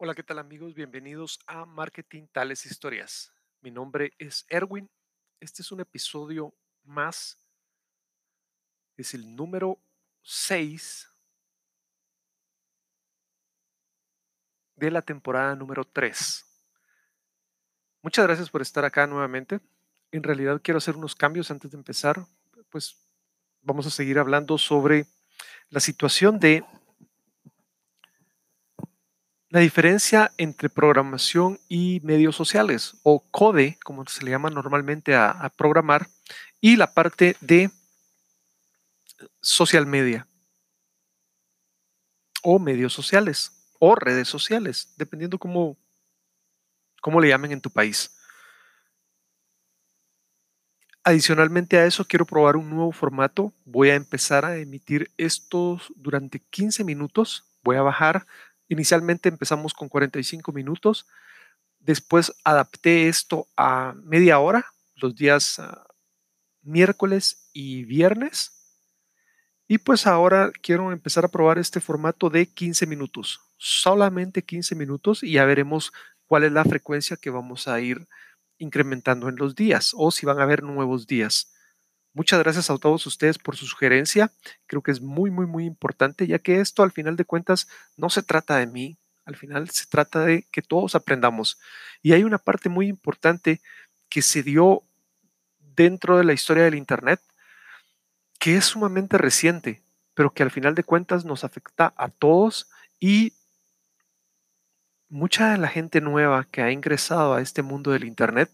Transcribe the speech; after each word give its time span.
Hola, 0.00 0.14
¿qué 0.14 0.22
tal 0.22 0.38
amigos? 0.38 0.74
Bienvenidos 0.74 1.40
a 1.48 1.64
Marketing 1.64 2.28
Tales 2.30 2.64
Historias. 2.66 3.32
Mi 3.60 3.72
nombre 3.72 4.12
es 4.16 4.46
Erwin. 4.48 4.88
Este 5.40 5.62
es 5.62 5.72
un 5.72 5.80
episodio 5.80 6.54
más. 6.84 7.42
Es 8.96 9.12
el 9.14 9.34
número 9.34 9.76
6 10.22 11.12
de 14.76 14.90
la 14.92 15.02
temporada 15.02 15.56
número 15.56 15.82
3. 15.82 16.46
Muchas 18.00 18.24
gracias 18.24 18.50
por 18.50 18.62
estar 18.62 18.84
acá 18.84 19.04
nuevamente. 19.08 19.58
En 20.12 20.22
realidad 20.22 20.60
quiero 20.62 20.78
hacer 20.78 20.94
unos 20.94 21.16
cambios 21.16 21.50
antes 21.50 21.72
de 21.72 21.76
empezar. 21.76 22.24
Pues 22.70 23.04
vamos 23.62 23.84
a 23.88 23.90
seguir 23.90 24.20
hablando 24.20 24.58
sobre 24.58 25.06
la 25.70 25.80
situación 25.80 26.38
de 26.38 26.64
la 29.50 29.60
diferencia 29.60 30.32
entre 30.36 30.68
programación 30.68 31.58
y 31.68 32.00
medios 32.02 32.36
sociales, 32.36 32.96
o 33.02 33.20
code, 33.30 33.78
como 33.82 34.04
se 34.06 34.24
le 34.24 34.30
llama 34.30 34.50
normalmente 34.50 35.14
a, 35.14 35.50
programar, 35.56 36.08
y 36.60 36.76
la 36.76 36.92
parte 36.92 37.36
de 37.40 37.70
social 39.40 39.86
media, 39.86 40.26
o 42.42 42.58
medios 42.58 42.92
sociales, 42.92 43.52
o 43.78 43.94
redes 43.94 44.28
sociales, 44.28 44.92
dependiendo 44.96 45.38
cómo, 45.38 45.78
cómo 47.00 47.20
le 47.20 47.28
llamen 47.28 47.52
en 47.52 47.60
tu 47.60 47.70
país. 47.70 48.14
Adicionalmente 51.04 51.78
a 51.78 51.86
eso, 51.86 52.04
quiero 52.04 52.26
probar 52.26 52.56
un 52.56 52.68
nuevo 52.68 52.92
formato. 52.92 53.54
Voy 53.64 53.88
a 53.88 53.94
empezar 53.94 54.44
a 54.44 54.58
emitir 54.58 55.10
estos 55.16 55.90
durante 55.96 56.40
15 56.50 56.84
minutos. 56.84 57.44
Voy 57.62 57.76
a 57.76 57.82
bajar 57.82 58.26
Inicialmente 58.68 59.28
empezamos 59.28 59.74
con 59.74 59.88
45 59.88 60.52
minutos, 60.52 61.06
después 61.80 62.32
adapté 62.44 63.08
esto 63.08 63.48
a 63.56 63.94
media 64.02 64.38
hora, 64.38 64.66
los 64.96 65.14
días 65.14 65.58
ah, 65.58 65.86
miércoles 66.62 67.48
y 67.52 67.84
viernes. 67.84 68.52
Y 69.66 69.78
pues 69.78 70.06
ahora 70.06 70.50
quiero 70.62 70.92
empezar 70.92 71.24
a 71.24 71.28
probar 71.28 71.58
este 71.58 71.80
formato 71.80 72.30
de 72.30 72.46
15 72.46 72.86
minutos, 72.86 73.40
solamente 73.56 74.42
15 74.42 74.74
minutos 74.74 75.22
y 75.22 75.32
ya 75.32 75.44
veremos 75.44 75.92
cuál 76.26 76.44
es 76.44 76.52
la 76.52 76.64
frecuencia 76.64 77.16
que 77.16 77.30
vamos 77.30 77.68
a 77.68 77.80
ir 77.80 78.06
incrementando 78.58 79.28
en 79.28 79.36
los 79.36 79.54
días 79.54 79.92
o 79.94 80.10
si 80.10 80.26
van 80.26 80.40
a 80.40 80.44
haber 80.44 80.62
nuevos 80.62 81.06
días. 81.06 81.52
Muchas 82.14 82.40
gracias 82.40 82.70
a 82.70 82.78
todos 82.78 83.06
ustedes 83.06 83.38
por 83.38 83.56
su 83.56 83.66
sugerencia. 83.66 84.32
Creo 84.66 84.82
que 84.82 84.90
es 84.90 85.00
muy, 85.00 85.30
muy, 85.30 85.46
muy 85.46 85.64
importante, 85.64 86.26
ya 86.26 86.38
que 86.38 86.60
esto 86.60 86.82
al 86.82 86.92
final 86.92 87.16
de 87.16 87.24
cuentas 87.24 87.68
no 87.96 88.10
se 88.10 88.22
trata 88.22 88.56
de 88.56 88.66
mí, 88.66 88.96
al 89.24 89.36
final 89.36 89.68
se 89.70 89.86
trata 89.86 90.24
de 90.24 90.46
que 90.50 90.62
todos 90.62 90.94
aprendamos. 90.94 91.58
Y 92.02 92.12
hay 92.12 92.24
una 92.24 92.38
parte 92.38 92.68
muy 92.68 92.88
importante 92.88 93.60
que 94.08 94.22
se 94.22 94.42
dio 94.42 94.82
dentro 95.58 96.16
de 96.16 96.24
la 96.24 96.32
historia 96.32 96.64
del 96.64 96.74
Internet, 96.74 97.20
que 98.38 98.56
es 98.56 98.64
sumamente 98.64 99.18
reciente, 99.18 99.82
pero 100.14 100.32
que 100.32 100.42
al 100.42 100.50
final 100.50 100.74
de 100.74 100.84
cuentas 100.84 101.24
nos 101.24 101.44
afecta 101.44 101.92
a 101.96 102.08
todos 102.08 102.70
y 102.98 103.34
mucha 105.08 105.52
de 105.52 105.58
la 105.58 105.68
gente 105.68 106.00
nueva 106.00 106.44
que 106.50 106.62
ha 106.62 106.72
ingresado 106.72 107.34
a 107.34 107.40
este 107.40 107.62
mundo 107.62 107.92
del 107.92 108.04
Internet 108.04 108.50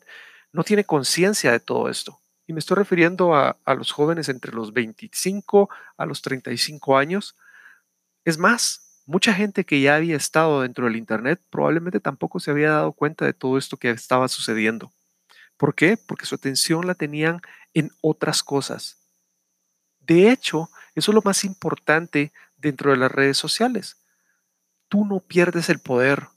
no 0.53 0.65
tiene 0.65 0.85
conciencia 0.85 1.53
de 1.53 1.61
todo 1.61 1.89
esto. 1.89 2.21
Y 2.47 2.53
me 2.53 2.59
estoy 2.59 2.77
refiriendo 2.77 3.35
a, 3.35 3.57
los 3.75 3.93
jóvenes 3.93 4.29
entre 4.29 4.53
los 4.53 4.73
25 4.73 5.71
a 5.97 6.07
los 6.07 6.21
35 6.23 6.99
años. 6.99 7.37
Es 8.25 8.39
más, 8.39 9.03
mucha 9.07 9.33
gente 9.33 9.65
que 9.65 9.81
ya 9.81 9.97
había 9.97 10.17
estado 10.17 10.63
dentro 10.63 10.85
del 10.85 10.97
Internet 10.97 11.41
probablemente 11.51 12.01
tampoco 12.01 12.41
se 12.41 12.51
había 12.51 12.71
dado 12.71 12.93
cuenta 12.93 13.25
de 13.25 13.33
todo 13.33 13.57
esto 13.57 13.77
que 13.77 13.91
estaba 13.91 14.29
sucediendo. 14.29 14.93
¿Por 15.57 15.75
qué? 15.75 15.97
Porque 15.97 16.27
su 16.27 16.35
atención 16.35 16.87
la 16.87 16.95
tenían 16.95 17.41
en 17.73 17.91
otras 18.01 18.43
cosas. 18.43 18.99
De 20.01 20.31
hecho, 20.31 20.69
eso 20.95 21.11
es 21.11 21.15
lo 21.15 21.23
más 21.23 21.45
importante 21.45 22.33
dentro 22.57 22.91
de 22.91 22.97
las 22.97 23.11
redes 23.11 23.39
sociales. 23.39 23.97
Tú 24.89 25.05
no 25.05 25.21
pierdes 25.21 25.69
el 25.71 25.79
poder. 25.79 26.29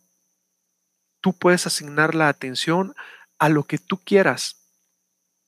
Tú 1.21 1.33
puedes 1.33 1.67
asignar 1.67 2.15
la 2.15 2.29
atención 2.29 2.95
a 3.39 3.49
lo 3.49 3.63
que 3.63 3.77
tú 3.77 3.97
quieras. 3.97 4.56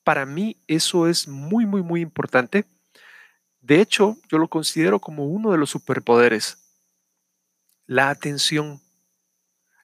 Para 0.04 0.26
mí 0.26 0.56
eso 0.66 1.08
es 1.08 1.28
muy, 1.28 1.66
muy, 1.66 1.82
muy 1.82 2.00
importante. 2.00 2.66
De 3.60 3.80
hecho, 3.80 4.16
yo 4.28 4.38
lo 4.38 4.48
considero 4.48 5.00
como 5.00 5.26
uno 5.26 5.52
de 5.52 5.58
los 5.58 5.70
superpoderes. 5.70 6.58
La 7.86 8.10
atención. 8.10 8.80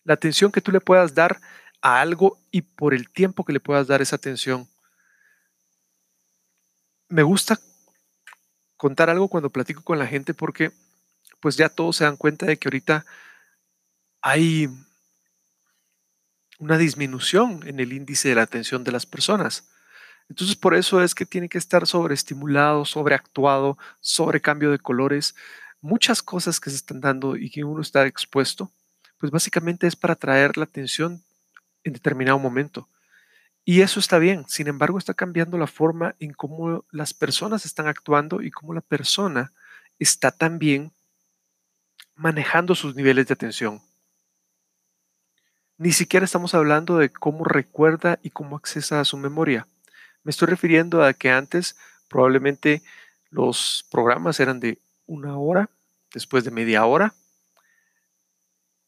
La 0.04 0.14
atención 0.14 0.52
que 0.52 0.60
tú 0.60 0.72
le 0.72 0.80
puedas 0.80 1.14
dar 1.14 1.40
a 1.82 2.00
algo 2.00 2.38
y 2.50 2.62
por 2.62 2.94
el 2.94 3.10
tiempo 3.10 3.44
que 3.44 3.52
le 3.52 3.60
puedas 3.60 3.86
dar 3.86 4.00
esa 4.00 4.16
atención. 4.16 4.68
Me 7.08 7.22
gusta 7.22 7.58
contar 8.76 9.10
algo 9.10 9.28
cuando 9.28 9.50
platico 9.50 9.82
con 9.82 9.98
la 9.98 10.06
gente 10.06 10.34
porque 10.34 10.72
pues 11.40 11.56
ya 11.56 11.68
todos 11.68 11.96
se 11.96 12.04
dan 12.04 12.16
cuenta 12.16 12.46
de 12.46 12.58
que 12.58 12.68
ahorita 12.68 13.06
hay 14.20 14.68
una 16.58 16.78
disminución 16.78 17.60
en 17.66 17.80
el 17.80 17.92
índice 17.92 18.30
de 18.30 18.34
la 18.34 18.42
atención 18.42 18.82
de 18.82 18.92
las 18.92 19.06
personas. 19.06 19.68
Entonces, 20.28 20.56
por 20.56 20.74
eso 20.74 21.02
es 21.02 21.14
que 21.14 21.26
tiene 21.26 21.48
que 21.48 21.58
estar 21.58 21.86
sobreestimulado, 21.86 22.84
sobreactuado, 22.84 23.78
sobre 24.00 24.40
cambio 24.40 24.70
de 24.70 24.78
colores, 24.78 25.34
muchas 25.80 26.22
cosas 26.22 26.58
que 26.58 26.70
se 26.70 26.76
están 26.76 27.00
dando 27.00 27.36
y 27.36 27.50
que 27.50 27.64
uno 27.64 27.80
está 27.80 28.06
expuesto, 28.06 28.72
pues 29.18 29.30
básicamente 29.30 29.86
es 29.86 29.96
para 29.96 30.14
atraer 30.14 30.56
la 30.56 30.64
atención 30.64 31.22
en 31.84 31.92
determinado 31.92 32.38
momento. 32.38 32.88
Y 33.64 33.80
eso 33.80 33.98
está 33.98 34.18
bien, 34.18 34.44
sin 34.48 34.68
embargo, 34.68 34.98
está 34.98 35.14
cambiando 35.14 35.58
la 35.58 35.66
forma 35.66 36.14
en 36.20 36.32
cómo 36.32 36.84
las 36.90 37.14
personas 37.14 37.64
están 37.64 37.88
actuando 37.88 38.42
y 38.42 38.50
cómo 38.50 38.74
la 38.74 38.80
persona 38.80 39.52
está 39.98 40.30
también 40.30 40.92
manejando 42.14 42.74
sus 42.74 42.94
niveles 42.94 43.26
de 43.26 43.34
atención. 43.34 43.80
Ni 45.78 45.92
siquiera 45.92 46.24
estamos 46.24 46.54
hablando 46.54 46.96
de 46.98 47.10
cómo 47.10 47.44
recuerda 47.44 48.18
y 48.22 48.30
cómo 48.30 48.56
accesa 48.56 49.00
a 49.00 49.04
su 49.04 49.16
memoria. 49.16 49.66
Me 50.26 50.30
estoy 50.30 50.48
refiriendo 50.48 51.04
a 51.04 51.14
que 51.14 51.30
antes 51.30 51.76
probablemente 52.08 52.82
los 53.30 53.86
programas 53.92 54.40
eran 54.40 54.58
de 54.58 54.80
una 55.06 55.38
hora, 55.38 55.70
después 56.12 56.42
de 56.42 56.50
media 56.50 56.84
hora. 56.84 57.14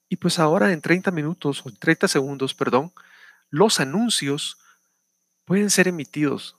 Y 0.09 0.17
pues 0.17 0.41
ahora 0.41 0.73
en 0.73 0.81
30 0.81 1.13
minutos 1.13 1.65
o 1.65 1.71
30 1.71 2.09
segundos, 2.09 2.55
perdón, 2.55 2.93
los 3.51 3.79
anuncios 3.79 4.59
pueden 5.45 5.71
ser 5.71 5.87
emitidos 5.87 6.57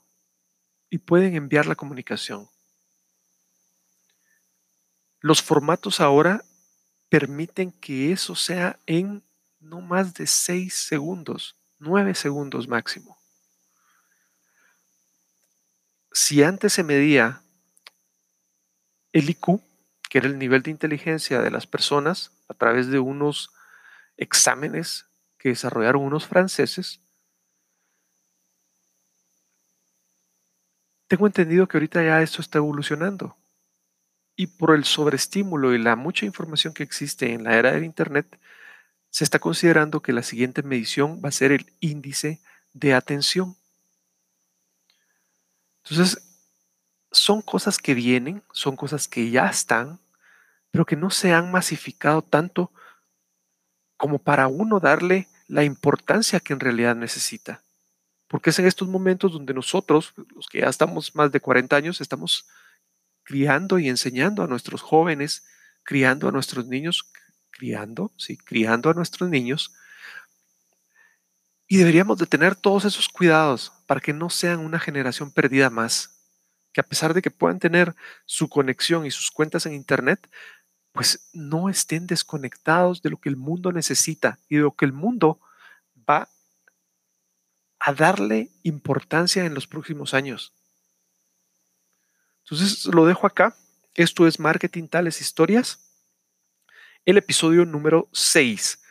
y 0.88 0.96
pueden 0.96 1.36
enviar 1.36 1.66
la 1.66 1.74
comunicación. 1.74 2.48
Los 5.20 5.42
formatos 5.42 6.00
ahora 6.00 6.42
permiten 7.10 7.70
que 7.70 8.12
eso 8.12 8.34
sea 8.34 8.78
en 8.86 9.22
no 9.58 9.82
más 9.82 10.14
de 10.14 10.26
6 10.26 10.72
segundos, 10.72 11.58
9 11.80 12.14
segundos 12.14 12.66
máximo 12.66 13.19
si 16.12 16.42
antes 16.42 16.72
se 16.72 16.84
medía 16.84 17.42
el 19.12 19.30
IQ, 19.30 19.60
que 20.08 20.18
era 20.18 20.26
el 20.26 20.38
nivel 20.38 20.62
de 20.62 20.70
inteligencia 20.70 21.40
de 21.40 21.50
las 21.50 21.66
personas, 21.66 22.32
a 22.48 22.54
través 22.54 22.88
de 22.88 22.98
unos 22.98 23.52
exámenes 24.16 25.06
que 25.38 25.50
desarrollaron 25.50 26.02
unos 26.02 26.26
franceses, 26.26 27.00
tengo 31.08 31.26
entendido 31.26 31.66
que 31.66 31.76
ahorita 31.76 32.04
ya 32.04 32.22
esto 32.22 32.40
está 32.40 32.58
evolucionando. 32.58 33.36
Y 34.36 34.46
por 34.46 34.74
el 34.74 34.84
sobreestímulo 34.84 35.74
y 35.74 35.78
la 35.78 35.96
mucha 35.96 36.24
información 36.24 36.72
que 36.72 36.82
existe 36.82 37.32
en 37.32 37.44
la 37.44 37.56
era 37.56 37.72
del 37.72 37.84
Internet, 37.84 38.38
se 39.10 39.24
está 39.24 39.40
considerando 39.40 40.02
que 40.02 40.12
la 40.12 40.22
siguiente 40.22 40.62
medición 40.62 41.20
va 41.22 41.28
a 41.30 41.32
ser 41.32 41.52
el 41.52 41.66
índice 41.80 42.40
de 42.72 42.94
atención. 42.94 43.56
Entonces, 45.90 46.22
son 47.10 47.42
cosas 47.42 47.78
que 47.78 47.94
vienen, 47.94 48.42
son 48.52 48.76
cosas 48.76 49.08
que 49.08 49.30
ya 49.30 49.46
están, 49.46 49.98
pero 50.70 50.86
que 50.86 50.96
no 50.96 51.10
se 51.10 51.32
han 51.32 51.50
masificado 51.50 52.22
tanto 52.22 52.70
como 53.96 54.18
para 54.18 54.46
uno 54.46 54.78
darle 54.78 55.28
la 55.48 55.64
importancia 55.64 56.40
que 56.40 56.52
en 56.52 56.60
realidad 56.60 56.94
necesita. 56.94 57.62
Porque 58.28 58.50
es 58.50 58.58
en 58.60 58.66
estos 58.66 58.86
momentos 58.86 59.32
donde 59.32 59.52
nosotros, 59.52 60.14
los 60.34 60.46
que 60.46 60.60
ya 60.60 60.68
estamos 60.68 61.14
más 61.16 61.32
de 61.32 61.40
40 61.40 61.74
años, 61.74 62.00
estamos 62.00 62.46
criando 63.24 63.80
y 63.80 63.88
enseñando 63.88 64.44
a 64.44 64.46
nuestros 64.46 64.82
jóvenes, 64.82 65.44
criando 65.82 66.28
a 66.28 66.32
nuestros 66.32 66.66
niños, 66.66 67.10
criando, 67.50 68.12
sí, 68.16 68.36
criando 68.36 68.90
a 68.90 68.94
nuestros 68.94 69.28
niños. 69.28 69.74
Y 71.72 71.76
deberíamos 71.76 72.18
de 72.18 72.26
tener 72.26 72.56
todos 72.56 72.84
esos 72.84 73.08
cuidados 73.08 73.72
para 73.86 74.00
que 74.00 74.12
no 74.12 74.28
sean 74.28 74.58
una 74.58 74.80
generación 74.80 75.30
perdida 75.30 75.70
más, 75.70 76.20
que 76.72 76.80
a 76.80 76.84
pesar 76.84 77.14
de 77.14 77.22
que 77.22 77.30
puedan 77.30 77.60
tener 77.60 77.94
su 78.26 78.48
conexión 78.48 79.06
y 79.06 79.12
sus 79.12 79.30
cuentas 79.30 79.66
en 79.66 79.74
Internet, 79.74 80.28
pues 80.90 81.30
no 81.32 81.68
estén 81.68 82.08
desconectados 82.08 83.02
de 83.02 83.10
lo 83.10 83.20
que 83.20 83.28
el 83.28 83.36
mundo 83.36 83.70
necesita 83.70 84.40
y 84.48 84.56
de 84.56 84.62
lo 84.62 84.74
que 84.74 84.84
el 84.84 84.92
mundo 84.92 85.38
va 85.96 86.28
a 87.78 87.92
darle 87.92 88.50
importancia 88.64 89.44
en 89.44 89.54
los 89.54 89.68
próximos 89.68 90.12
años. 90.12 90.52
Entonces 92.42 92.84
lo 92.86 93.06
dejo 93.06 93.28
acá. 93.28 93.54
Esto 93.94 94.26
es 94.26 94.40
Marketing 94.40 94.88
Tales 94.88 95.20
Historias, 95.20 95.78
el 97.04 97.16
episodio 97.16 97.64
número 97.64 98.08
6. 98.12 98.82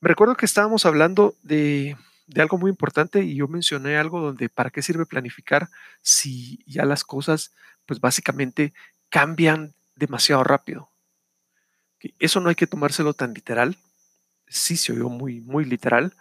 Me 0.00 0.08
recuerdo 0.08 0.36
que 0.36 0.44
estábamos 0.44 0.84
hablando 0.84 1.34
de, 1.42 1.96
de, 2.32 2.42
algo 2.42 2.58
muy 2.58 2.70
importante 2.70 3.22
y 3.22 3.36
yo 3.36 3.48
mencioné 3.48 3.96
algo 3.96 4.20
donde 4.20 4.48
para 4.48 4.70
qué 4.70 4.82
sirve 4.82 5.06
planificar 5.06 5.68
si 6.02 6.62
ya 6.66 6.84
las 6.84 7.04
cosas 7.04 7.54
pues 7.86 8.00
básicamente 8.00 8.72
cambian 9.08 9.74
demasiado 9.96 10.44
rápido. 10.44 10.90
Eso 12.18 12.40
no 12.40 12.48
hay 12.48 12.54
que 12.54 12.66
tomárselo 12.66 13.12
tan 13.12 13.34
literal. 13.34 13.76
Sí 14.46 14.76
se 14.76 14.92
oyó 14.92 15.08
muy, 15.08 15.40
muy 15.40 15.64
literal. 15.64 16.14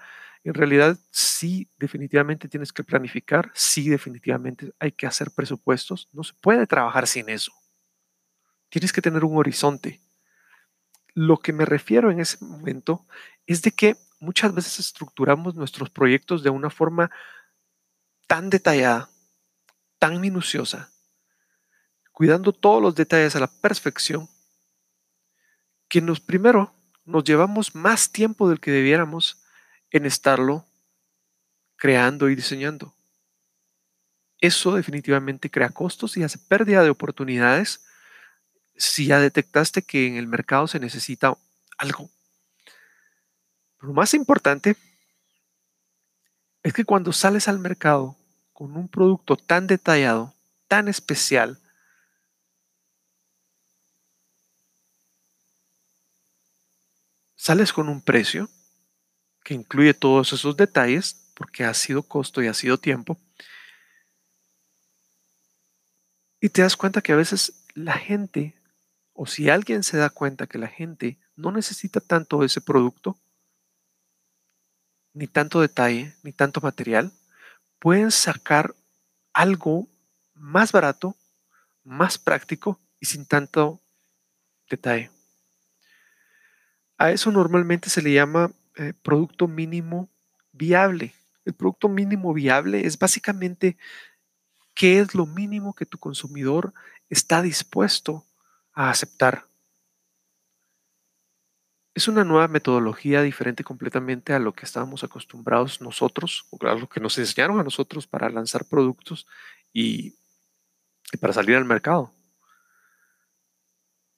En 0.43 0.53
realidad, 0.53 0.97
sí, 1.11 1.69
definitivamente 1.77 2.47
tienes 2.47 2.71
que 2.71 2.83
planificar, 2.83 3.51
sí, 3.53 3.89
definitivamente 3.89 4.73
hay 4.79 4.91
que 4.91 5.05
hacer 5.05 5.31
presupuestos. 5.31 6.09
No 6.13 6.23
se 6.23 6.33
puede 6.39 6.65
trabajar 6.65 7.07
sin 7.07 7.29
eso. 7.29 7.51
Tienes 8.69 8.93
que 8.93 9.01
tener 9.01 9.25
un 9.25 9.37
horizonte. 9.37 9.99
Lo 11.13 11.37
que 11.37 11.51
me 11.51 11.65
refiero 11.65 12.11
en 12.11 12.19
ese 12.19 12.43
momento 12.43 13.05
es 13.49 13.63
de 13.63 13.71
que 13.71 13.97
muchas 14.19 14.53
veces 14.53 14.79
estructuramos 14.79 15.55
nuestros 15.55 15.89
proyectos 15.89 16.43
de 16.43 16.51
una 16.51 16.69
forma 16.69 17.09
tan 18.27 18.51
detallada, 18.51 19.09
tan 19.97 20.21
minuciosa, 20.21 20.91
cuidando 22.11 22.53
todos 22.53 22.79
los 22.79 22.93
detalles 22.93 23.35
a 23.35 23.39
la 23.39 23.47
perfección, 23.47 24.29
que 25.87 25.99
nos 25.99 26.19
primero 26.19 26.71
nos 27.05 27.23
llevamos 27.23 27.73
más 27.73 28.11
tiempo 28.11 28.47
del 28.47 28.59
que 28.59 28.69
debiéramos 28.69 29.41
en 29.89 30.05
estarlo 30.05 30.67
creando 31.75 32.29
y 32.29 32.35
diseñando. 32.35 32.93
Eso 34.37 34.75
definitivamente 34.75 35.49
crea 35.49 35.69
costos 35.69 36.17
y 36.17 36.23
hace 36.23 36.37
pérdida 36.37 36.83
de 36.83 36.91
oportunidades 36.91 37.83
si 38.75 39.07
ya 39.07 39.19
detectaste 39.19 39.81
que 39.81 40.05
en 40.05 40.17
el 40.17 40.27
mercado 40.27 40.67
se 40.67 40.79
necesita 40.79 41.35
algo. 41.79 42.11
Lo 43.79 43.93
más 43.93 44.13
importante 44.13 44.75
es 46.63 46.73
que 46.73 46.85
cuando 46.85 47.13
sales 47.13 47.47
al 47.47 47.59
mercado 47.59 48.17
con 48.51 48.75
un 48.75 48.89
producto 48.89 49.37
tan 49.37 49.67
detallado, 49.67 50.33
tan 50.67 50.87
especial, 50.87 51.57
sales 57.35 57.71
con 57.71 57.87
un 57.87 58.01
precio 58.01 58.49
que 59.43 59.53
incluye 59.53 59.93
todos 59.93 60.33
esos 60.33 60.57
detalles, 60.57 61.31
porque 61.33 61.63
ha 61.63 61.73
sido 61.73 62.03
costo 62.03 62.43
y 62.43 62.47
ha 62.47 62.53
sido 62.53 62.77
tiempo, 62.77 63.17
y 66.41 66.49
te 66.49 66.61
das 66.61 66.75
cuenta 66.75 67.01
que 67.01 67.13
a 67.13 67.15
veces 67.15 67.65
la 67.73 67.93
gente, 67.93 68.61
o 69.13 69.25
si 69.25 69.49
alguien 69.49 69.83
se 69.83 69.97
da 69.97 70.09
cuenta 70.09 70.47
que 70.47 70.57
la 70.57 70.67
gente 70.67 71.17
no 71.35 71.51
necesita 71.51 72.01
tanto 72.01 72.43
ese 72.43 72.59
producto, 72.59 73.17
ni 75.19 75.27
tanto 75.27 75.59
detalle, 75.59 76.15
ni 76.23 76.31
tanto 76.31 76.61
material, 76.61 77.11
pueden 77.77 78.09
sacar 78.09 78.73
algo 79.33 79.89
más 80.33 80.71
barato, 80.71 81.13
más 81.83 82.17
práctico 82.17 82.79
y 83.01 83.05
sin 83.05 83.25
tanto 83.25 83.81
detalle. 84.69 85.11
A 86.97 87.11
eso 87.11 87.33
normalmente 87.33 87.89
se 87.89 88.01
le 88.01 88.13
llama 88.13 88.49
eh, 88.77 88.93
producto 89.01 89.49
mínimo 89.49 90.07
viable. 90.53 91.13
El 91.43 91.53
producto 91.53 91.89
mínimo 91.89 92.33
viable 92.33 92.87
es 92.87 92.97
básicamente 92.97 93.75
qué 94.73 95.01
es 95.01 95.13
lo 95.15 95.25
mínimo 95.25 95.73
que 95.73 95.85
tu 95.85 95.97
consumidor 95.97 96.73
está 97.09 97.41
dispuesto 97.41 98.23
a 98.71 98.89
aceptar. 98.89 99.48
Es 101.93 102.07
una 102.07 102.23
nueva 102.23 102.47
metodología 102.47 103.21
diferente 103.21 103.63
completamente 103.63 104.33
a 104.33 104.39
lo 104.39 104.53
que 104.53 104.65
estábamos 104.65 105.03
acostumbrados 105.03 105.81
nosotros, 105.81 106.45
o 106.51 106.65
a 106.67 106.75
lo 106.75 106.87
que 106.87 106.99
nos 106.99 107.17
enseñaron 107.17 107.59
a 107.59 107.63
nosotros 107.63 108.07
para 108.07 108.29
lanzar 108.29 108.65
productos 108.65 109.27
y 109.73 110.15
para 111.19 111.33
salir 111.33 111.55
al 111.55 111.65
mercado. 111.65 112.13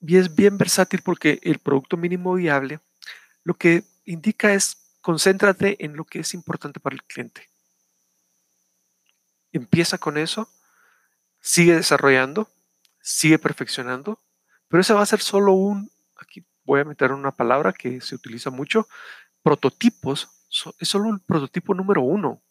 Y 0.00 0.16
es 0.16 0.34
bien 0.34 0.58
versátil 0.58 1.00
porque 1.04 1.38
el 1.42 1.58
producto 1.60 1.96
mínimo 1.96 2.34
viable 2.34 2.80
lo 3.44 3.54
que 3.54 3.84
indica 4.04 4.52
es 4.52 4.96
concéntrate 5.00 5.84
en 5.84 5.96
lo 5.96 6.04
que 6.04 6.20
es 6.20 6.34
importante 6.34 6.80
para 6.80 6.94
el 6.94 7.04
cliente. 7.04 7.48
Empieza 9.52 9.98
con 9.98 10.18
eso, 10.18 10.48
sigue 11.40 11.74
desarrollando, 11.74 12.48
sigue 13.00 13.38
perfeccionando, 13.38 14.18
pero 14.68 14.80
ese 14.80 14.94
va 14.94 15.02
a 15.02 15.06
ser 15.06 15.20
solo 15.20 15.52
un, 15.52 15.90
voy 16.64 16.80
a 16.80 16.84
meter 16.84 17.12
una 17.12 17.32
palabra 17.32 17.72
que 17.72 18.00
se 18.00 18.14
utiliza 18.14 18.50
mucho, 18.50 18.88
prototipos, 19.42 20.28
es 20.78 20.88
solo 20.88 21.10
el 21.10 21.20
prototipo 21.20 21.74
número 21.74 22.02
uno. 22.02 22.42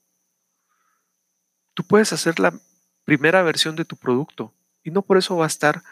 Tú 1.74 1.84
puedes 1.84 2.12
hacer 2.13 2.40
la 2.40 2.54
primera 3.06 3.42
versión 3.44 3.75
de 3.75 3.86
tu 3.86 3.98
producto 3.98 4.54
y 4.84 4.92
no 4.92 5.02
por 5.02 5.18
eso 5.18 5.38
va 5.38 5.46
a 5.46 5.48
estar 5.48 5.84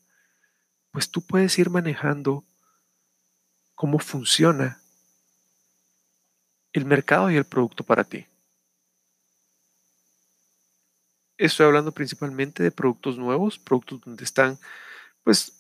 pues 0.91 1.09
tú 1.09 1.25
puedes 1.25 1.57
ir 1.59 1.69
manejando 1.69 2.45
cómo 3.79 3.98
funciona 3.98 4.81
el 6.74 6.83
mercado 6.83 7.31
y 7.31 7.38
el 7.38 7.45
producto 7.45 7.86
para 7.86 8.03
ti. 8.03 8.27
Estoy 11.38 11.67
hablando 11.67 11.93
principalmente 11.93 12.62
de 12.62 12.71
productos 12.71 13.17
nuevos, 13.17 13.57
productos 13.57 14.01
donde 14.01 14.25
están, 14.25 14.59
pues 15.24 15.53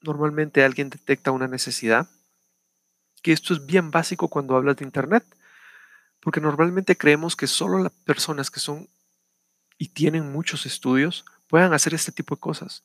normalmente 0.00 0.64
alguien 0.64 0.88
detecta 0.88 1.32
una 1.32 1.46
necesidad, 1.46 2.08
que 3.20 3.32
esto 3.32 3.52
es 3.52 3.66
bien 3.66 3.90
básico 3.90 4.28
cuando 4.28 4.56
hablas 4.56 4.76
de 4.76 4.86
Internet, 4.86 5.26
porque 6.20 6.40
normalmente 6.40 6.96
creemos 6.96 7.36
que 7.36 7.46
solo 7.46 7.78
las 7.78 7.92
personas 7.92 8.50
que 8.50 8.60
son 8.60 8.88
y 9.76 9.88
tienen 9.88 10.32
muchos 10.32 10.64
estudios 10.64 11.26
puedan 11.46 11.74
hacer 11.74 11.92
este 11.92 12.10
tipo 12.10 12.36
de 12.36 12.40
cosas. 12.40 12.84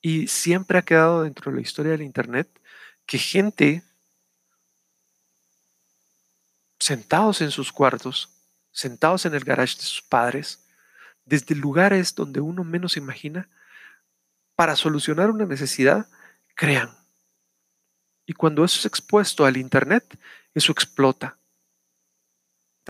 Y 0.00 0.26
siempre 0.28 0.78
ha 0.78 0.82
quedado 0.82 1.24
dentro 1.24 1.50
de 1.50 1.56
la 1.56 1.62
historia 1.62 1.92
del 1.92 2.00
Internet 2.00 2.48
que 3.04 3.18
gente 3.18 3.84
sentados 6.90 7.40
en 7.40 7.52
sus 7.52 7.70
cuartos, 7.70 8.28
sentados 8.72 9.24
en 9.24 9.32
el 9.32 9.44
garage 9.44 9.76
de 9.76 9.84
sus 9.84 10.02
padres, 10.02 10.66
desde 11.24 11.54
lugares 11.54 12.16
donde 12.16 12.40
uno 12.40 12.64
menos 12.64 12.96
imagina, 12.96 13.48
para 14.56 14.74
solucionar 14.74 15.30
una 15.30 15.46
necesidad, 15.46 16.08
crean. 16.56 16.90
Y 18.26 18.32
cuando 18.32 18.64
eso 18.64 18.80
es 18.80 18.86
expuesto 18.86 19.46
al 19.46 19.56
Internet, 19.56 20.18
eso 20.52 20.72
explota. 20.72 21.38